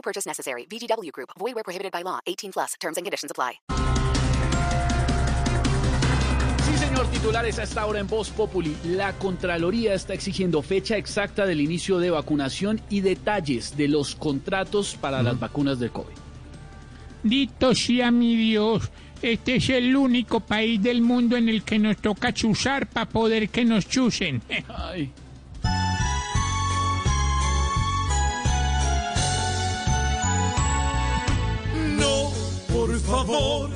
No 0.00 0.02
purchase 0.02 0.26
necessary. 0.26 0.66
VGW 0.66 1.12
Group. 1.12 1.30
Void 1.38 1.54
where 1.54 1.64
prohibited 1.64 1.92
by 1.92 2.02
law. 2.02 2.20
18 2.26 2.52
plus. 2.52 2.74
Terms 2.80 2.96
and 2.96 3.04
conditions 3.04 3.30
apply. 3.30 3.60
Sí, 6.64 6.78
señor, 6.78 7.06
titulares 7.10 7.58
a 7.58 7.64
esta 7.64 7.84
hora 7.84 7.98
en 7.98 8.06
Voz 8.06 8.30
Populi. 8.30 8.74
La 8.84 9.12
Contraloría 9.18 9.92
está 9.92 10.14
exigiendo 10.14 10.62
fecha 10.62 10.96
exacta 10.96 11.44
del 11.44 11.60
inicio 11.60 11.98
de 11.98 12.10
vacunación 12.10 12.80
y 12.88 13.00
detalles 13.00 13.76
de 13.76 13.88
los 13.88 14.14
contratos 14.14 14.96
para 14.98 15.22
las 15.22 15.38
vacunas 15.38 15.78
del 15.78 15.90
COVID. 15.90 16.14
Dito 17.22 17.74
sea 17.74 18.10
mi 18.10 18.36
Dios, 18.36 18.90
este 19.20 19.56
es 19.56 19.68
el 19.68 19.94
único 19.94 20.40
país 20.40 20.82
del 20.82 21.02
mundo 21.02 21.36
en 21.36 21.50
el 21.50 21.62
que 21.62 21.78
nos 21.78 21.98
toca 21.98 22.32
chuzar 22.32 22.86
para 22.86 23.06
poder 23.06 23.50
que 23.50 23.66
nos 23.66 23.86
chusen. 23.86 24.40
Ay. 24.68 25.12
Favor, 33.26 33.68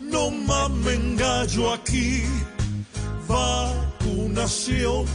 no 0.00 0.30
mamen 0.30 1.16
gallo 1.16 1.72
aquí. 1.72 2.22
Vacunación, 3.26 5.06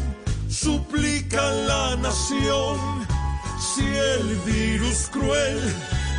suplica 0.49 1.41
la 1.69 1.95
nación. 1.95 2.77
Si 3.59 3.85
el 3.85 4.35
virus 4.45 5.07
cruel 5.09 5.59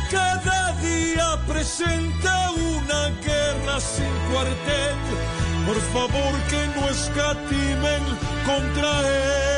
cada 0.09 0.71
día 0.81 1.39
presenta 1.47 2.51
una 2.51 3.09
guerra 3.21 3.79
sin 3.79 4.13
cuartel, 4.31 4.97
por 5.67 5.79
favor 5.93 6.33
que 6.49 6.61
no 6.75 6.89
escatimen 6.89 8.03
contra 8.47 8.91
él. 9.01 9.53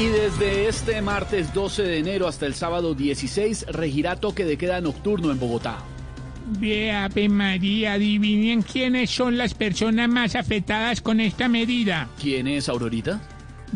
Y 0.00 0.06
desde 0.06 0.66
este 0.66 1.02
martes 1.02 1.52
12 1.52 1.82
de 1.82 1.98
enero 1.98 2.26
hasta 2.26 2.46
el 2.46 2.54
sábado 2.54 2.94
16 2.94 3.66
regirá 3.68 4.16
toque 4.16 4.46
de 4.46 4.56
queda 4.56 4.80
nocturno 4.80 5.30
en 5.30 5.38
Bogotá. 5.38 5.76
Ve 6.58 6.90
Ave 6.90 7.28
María, 7.28 7.92
adivinen 7.92 8.62
quiénes 8.62 9.10
son 9.10 9.36
las 9.36 9.52
personas 9.52 10.08
más 10.08 10.36
afectadas 10.36 11.02
con 11.02 11.20
esta 11.20 11.50
medida. 11.50 12.08
¿Quién 12.18 12.48
es 12.48 12.70
Aurorita? 12.70 13.20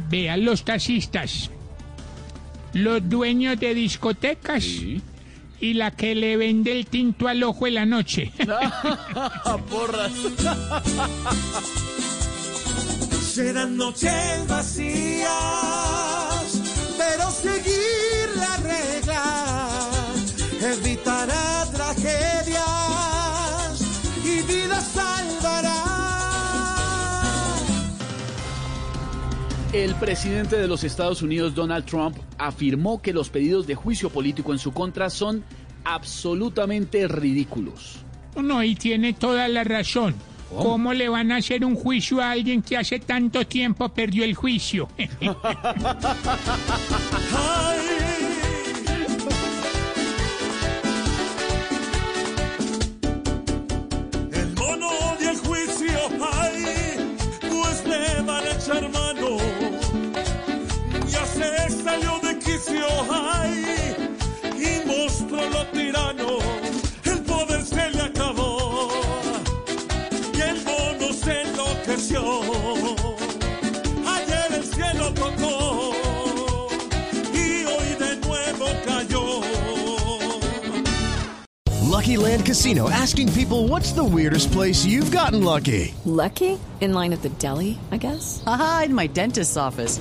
Vean 0.08 0.47
los 0.47 0.64
taxistas, 0.64 1.50
los 2.72 3.06
dueños 3.06 3.61
de 3.61 3.75
discotecas 3.75 4.64
y 4.64 5.75
la 5.75 5.91
que 5.91 6.14
le 6.14 6.39
vende 6.39 6.72
el 6.72 6.86
tinto 6.86 7.28
al 7.28 7.42
ojo 7.42 7.67
en 7.67 7.75
la 7.75 7.84
noche. 7.84 8.33
Porras. 9.70 10.12
Serán 13.34 13.77
noches 13.77 14.47
vacías, 14.47 15.28
El 29.74 29.95
presidente 29.96 30.57
de 30.57 30.68
los 30.68 30.85
Estados 30.85 31.20
Unidos, 31.20 31.52
Donald 31.52 31.85
Trump, 31.85 32.17
afirmó 32.39 33.02
que 33.02 33.12
los 33.12 33.29
pedidos 33.29 33.67
de 33.67 33.74
juicio 33.74 34.08
político 34.08 34.52
en 34.52 34.61
su 34.61 34.73
contra 34.73 35.11
son 35.11 35.42
absolutamente 35.83 37.08
ridículos. 37.08 37.96
No, 38.40 38.63
y 38.63 38.77
tiene 38.77 39.14
toda 39.14 39.48
la 39.48 39.64
razón. 39.64 40.14
¿Cómo 40.57 40.95
le 40.95 41.08
van 41.08 41.33
a 41.33 41.39
hacer 41.39 41.64
un 41.64 41.74
juicio 41.74 42.20
a 42.20 42.30
alguien 42.30 42.63
que 42.63 42.77
hace 42.77 43.01
tanto 43.01 43.45
tiempo 43.48 43.89
perdió 43.89 44.23
el 44.23 44.36
juicio? 44.36 44.86
de 62.84 62.90
quicio, 62.90 63.06
ay, 63.11 63.96
y 64.58 64.86
mostró 64.86 65.48
lo 65.50 65.67
tirano. 65.67 66.39
El 67.05 67.22
poder 67.22 67.64
se 67.64 67.90
le 67.90 68.02
acabó 68.02 68.89
y 70.34 70.40
el 70.40 70.64
mono 70.64 71.12
se 71.12 71.42
enloqueció. 71.42 72.22
Ayer 74.06 74.52
el 74.55 74.64
cielo 74.64 75.12
tocó 75.14 75.92
y 77.33 77.64
hoy 77.64 77.95
de 77.98 78.17
nuevo 78.27 78.67
cayó. 78.86 79.40
Lucky 81.90 82.16
Land 82.16 82.45
Casino 82.45 82.90
asking 82.90 83.33
people 83.33 83.68
what's 83.68 83.92
the 83.92 84.05
weirdest 84.05 84.52
place 84.52 84.84
you've 84.84 85.11
gotten 85.11 85.42
lucky? 85.42 85.95
Lucky? 86.05 86.58
In 86.80 86.92
line 86.92 87.12
at 87.12 87.22
the 87.22 87.30
deli, 87.39 87.78
I 87.92 87.96
guess? 87.98 88.42
Aha, 88.46 88.83
in 88.86 88.95
my 88.95 89.06
dentist's 89.06 89.56
office. 89.56 90.01